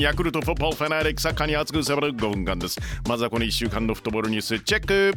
[0.00, 2.78] ヤクルトフットボールファナリックサッカーに熱く迫る5分間です。
[3.08, 5.12] まずはこの1週間のフットボールニュースチェック。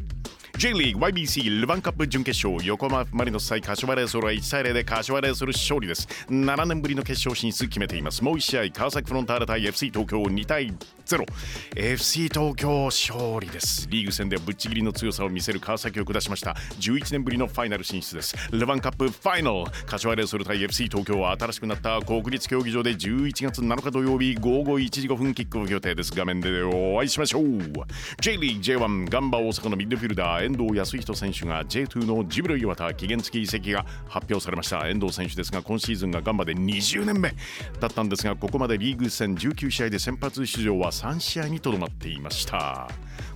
[0.58, 2.66] J リーグ YBC ルヴァンカップ準決勝。
[2.66, 6.08] 横浜マリノス対柏レイソルは1対0で柏レイソル勝利です。
[6.30, 8.24] 7年ぶりの決勝進出決めています。
[8.24, 10.74] もう1試合川崎フロンターレ対 FC 東京2対
[11.18, 13.88] 0FC 東京勝利です。
[13.90, 16.56] リーグ戦でぶっちぎりの強さを見せる川崎を下しました。
[16.80, 18.36] 11年ぶりのファイナル進出です。
[18.52, 19.72] ルヴァンカップファイナル。
[19.86, 26.14] 柏レイソル対 FC 東京は新しくなった国立競技場で11月7日土曜日午後1時5分キックオフ予定です。
[26.16, 27.44] 画面でお会いしましょう。
[28.22, 34.88] J リーグ J1 ガンバ大阪のミッドフィルダー遠藤康人選手が J2 のジブロ岩田期限付き移籍が発表されました。
[34.88, 37.34] 遠藤選手ですが今シーズンがガンバで20年目
[37.80, 42.88] だったんですがここまでリーグ戦19試合で先発出場は3試合にとどまっていました。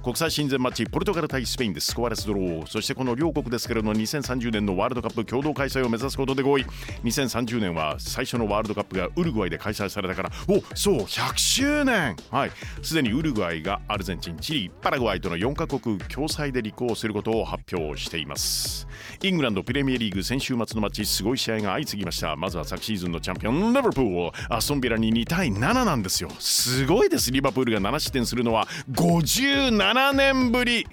[0.04, 2.66] 国際親善マッチポルトガル対スペインでスコアレスドロー。
[2.68, 6.66] そしてこの両国ですけれども2030年のワールドカップ共同開催を目指すことで合意。
[7.04, 10.32] 2030年は最初のワールドカップがウルグアイで開催されたから。
[10.48, 12.16] おそう100周年。
[12.32, 12.52] はい。
[12.82, 18.88] すでにウルグアイがアルゼンチンチリパラグアイとの4カ国共催で立候補することを発表しています。
[19.22, 22.36] イングランドプレミアリーグ先週末のマッチすごい試合が相次ぎました。
[22.36, 24.32] まずは昨シーズンのチャンピオンリバプール。
[24.50, 26.30] アストンビラに2対7なんですよ。
[26.40, 27.32] すごいです。
[27.32, 30.88] リバプールが7失点するのは57 7年ぶり。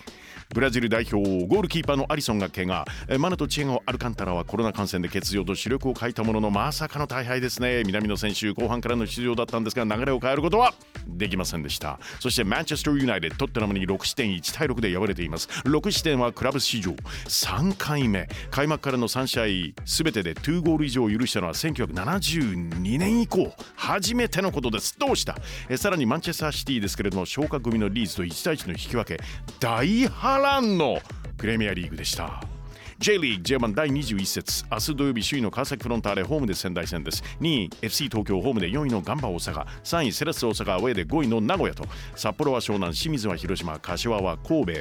[0.54, 1.16] ブラジル代表
[1.46, 2.84] ゴールキーパーのアリソンが怪我。
[3.18, 7.84] マナとチエゴ・アルカンタラはコロナ感染で欠場と主力を欠いたもののまさかの大敗ですね。
[7.86, 10.74] 南の選手後半からの出場だったんですが流れを変えることは
[11.08, 11.98] できませんでした。
[12.20, 15.48] そしてマンチェスターユナイテッドトッテナムに6失点1対6で敗れています。
[15.64, 18.28] 6失点はクラブ史上3回目。
[18.50, 24.96] 開幕からの3試合全てで2ゴール以上を許したのは1972年以降初めてのことです。
[24.96, 25.36] どうした？
[25.68, 29.20] えさらにマンチェスターシティですけれども昇格組のリーズと1対1の引き分け
[29.58, 31.00] 大波乱の
[31.36, 32.40] プレミアリーグでした。
[33.00, 37.24] J リーグ J1 第21節明日土曜日首位の川崎フロンターレホームで仙台戦です。
[37.40, 39.66] 2位 FC 東京ホームで4位のガンバ大阪。
[39.82, 41.84] 3位セレッソ大阪アウェーで5位の名古屋と。
[42.14, 44.72] 札幌は湘南清水は広島柏は神戸。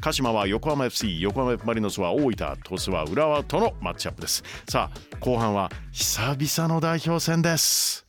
[0.00, 4.42] 鹿島は横浜 FC 横浜 F マリノスは大分鳥栖は浦和とのマッチアップです。
[4.68, 8.04] さあ後半は久々の代表戦です。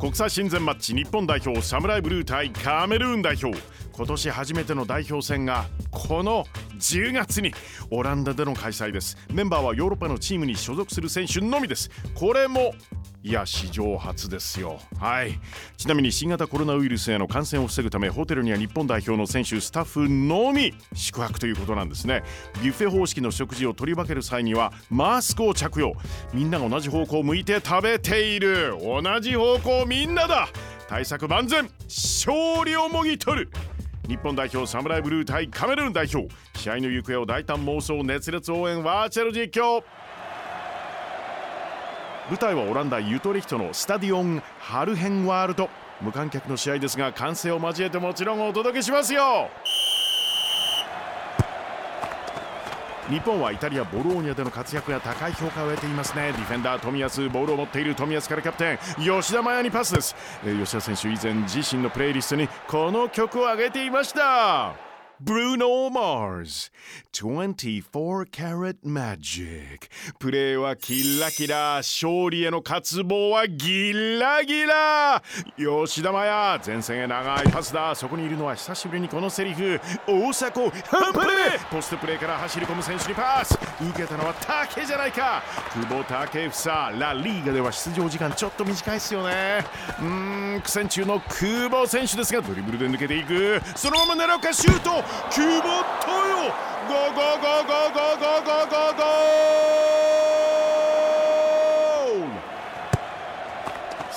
[0.00, 3.60] 国際親善マッチ日本代表サムライブルー対カメルーン代表。
[3.92, 6.46] 今年初めての代表戦がこの
[6.80, 7.52] 10月に
[7.90, 9.16] オランダでの開催です。
[9.32, 11.90] メンバーはヨーロッパのチームに所属する選手のみです。
[12.14, 12.74] これも
[13.22, 14.80] いや史上初ですよ。
[14.98, 15.38] はい。
[15.76, 22.22] ちなみに新型コロナウイルスへの感染を防ぐためホテルには日本代表の選手スタッフのみ宿泊ということなんですね。
[22.62, 25.92] ビュッフェ方式の食事を取り分ける際にはマスクを着用。
[26.32, 28.74] みんなが同じ方向を向いて食べている。
[28.80, 30.48] 同じ方向みんなだ。
[30.88, 31.70] 対策万全。
[31.84, 33.50] 勝利をもぎ取る。
[34.08, 36.26] 日本代表サムライブルー対カメルーン代表。
[36.60, 39.82] 試合の行方を大胆妄想熱烈応援ワーチャル実況。
[42.28, 45.70] 舞台はオランダユトリヒトのスタディオンハルヘンワールド。
[46.02, 49.48] 無観客の試合ですが歓声を交えてもちろんお届けしますよ。
[53.08, 56.32] 日本はイタリア・ボローニャでの活躍が高い評価を得ていますね。
[56.32, 64.89] ディフェンダー冨安ボールを持っている冨安からキャプテン吉田麻也にパスです、え、吉田選手以前自身のプレイリストにこの曲を上げていました。
[65.22, 66.70] ブルーノ・マーズ
[67.12, 69.90] 24 Carat Magic.
[70.18, 75.22] プレーはキラキラ勝利への渇望はギラギラ
[75.58, 83.58] 吉田麻也前線へ長いパスだそこにいるのは久しぶりにこのセリフ大迫ハンプレーポストプレーから走り込む選手にパス
[83.90, 85.42] 受けたのは竹じゃないか
[85.74, 89.64] 久保建英ラ・リーガでは出場時間ちょっと短いですよね
[89.98, 95.68] うーん苦戦中の久保選手ですがドリブルで抜けていくそのまま狙うかシュート久保
[96.04, 96.52] とよ。
[96.88, 99.50] ゴーゴーゴーゴーゴーゴーゴーゴー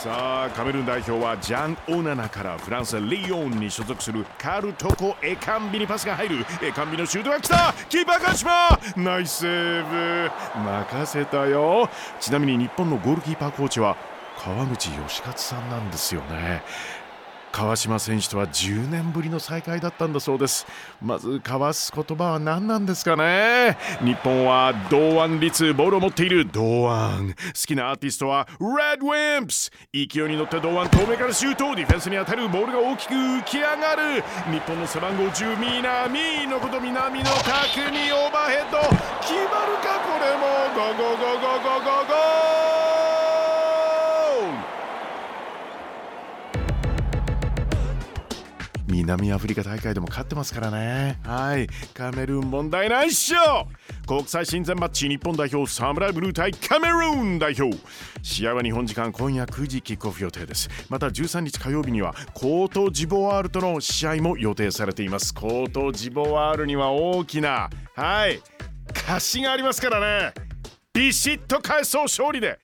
[0.03, 6.45] さあカメルーン代表はジャン・オナナからフランスリヨンに所属するカール・トコ・エカンビにパスが入る。
[6.61, 7.73] エカンビのシュートが来た。
[7.87, 10.29] キーパーカシマナイスセーブ。
[10.61, 11.89] 任せたよ。
[12.19, 13.95] ちなみに日本のゴールキーパーコーチは
[14.37, 16.63] 川口能活さんなんですよね。
[17.53, 20.65] 川島選手とは10年ぶりの再会だったんだそうです。
[20.99, 23.77] まず交わす言葉は何なんですかね？
[24.01, 27.35] 日本は堂安律ボールを持っている堂安。
[27.35, 34.23] 好きなアーティストは Red Wimps 勢いに乗って堂安遠目からシュートディフェンスに当たるボールが大きく浮き上がる。
[34.51, 38.79] 日本の背番号10南のこと南の角にオーバーヘッド。
[39.21, 40.63] 決まるかこれも。
[40.73, 42.62] ゴーゴーゴーゴーゴーゴーゴ
[49.03, 51.19] 南アフリカ大会でも勝ってますからね。
[51.23, 51.67] はい。
[51.93, 53.67] カメルーン問題ないっしょ。
[54.07, 57.77] 国際親善マッチ日本代表サムライブルー対カメルーン代表。
[58.21, 60.69] 試合は日本時間今夜9時キックオフ予定です。
[60.89, 65.33] また13日火曜日にはコートジボワールとの試合も予定されています。
[65.33, 68.41] コートジボワールには大きなはい。
[69.05, 70.33] 貸しがありますからね。
[70.93, 72.59] ビシッと返そう勝利で。